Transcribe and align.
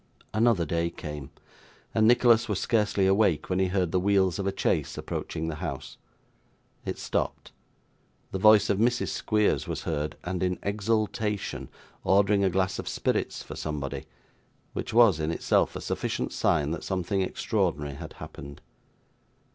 Another 0.33 0.65
day 0.65 0.89
came, 0.89 1.29
and 1.93 2.07
Nicholas 2.07 2.49
was 2.49 2.59
scarcely 2.59 3.05
awake 3.05 3.51
when 3.51 3.59
he 3.59 3.67
heard 3.67 3.91
the 3.91 3.99
wheels 3.99 4.39
of 4.39 4.47
a 4.47 4.57
chaise 4.57 4.97
approaching 4.97 5.47
the 5.47 5.57
house. 5.61 5.97
It 6.85 6.97
stopped. 6.97 7.51
The 8.31 8.39
voice 8.39 8.71
of 8.71 8.79
Mrs 8.79 9.09
Squeers 9.09 9.67
was 9.67 9.83
heard, 9.83 10.17
and 10.23 10.41
in 10.41 10.57
exultation, 10.63 11.69
ordering 12.03 12.43
a 12.43 12.49
glass 12.49 12.79
of 12.79 12.87
spirits 12.87 13.43
for 13.43 13.55
somebody, 13.55 14.05
which 14.73 14.91
was 14.91 15.19
in 15.19 15.29
itself 15.29 15.75
a 15.75 15.81
sufficient 15.81 16.33
sign 16.33 16.71
that 16.71 16.83
something 16.83 17.21
extraordinary 17.21 17.93
had 17.93 18.13
happened. 18.13 18.59